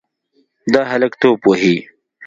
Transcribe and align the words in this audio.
دا 0.73 0.81
هلک 0.91 1.13
توپ 1.21 1.39
وهي. 1.47 1.75